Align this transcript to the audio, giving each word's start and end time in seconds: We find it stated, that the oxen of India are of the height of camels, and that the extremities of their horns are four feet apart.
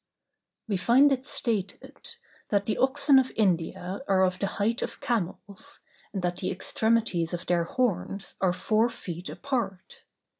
We 0.67 0.77
find 0.77 1.11
it 1.11 1.23
stated, 1.23 2.15
that 2.49 2.65
the 2.65 2.79
oxen 2.79 3.19
of 3.19 3.31
India 3.35 4.01
are 4.07 4.23
of 4.23 4.39
the 4.39 4.47
height 4.57 4.81
of 4.81 4.99
camels, 4.99 5.81
and 6.11 6.23
that 6.23 6.37
the 6.37 6.49
extremities 6.49 7.35
of 7.35 7.45
their 7.45 7.65
horns 7.65 8.33
are 8.41 8.51
four 8.51 8.89
feet 8.89 9.29
apart. 9.29 10.05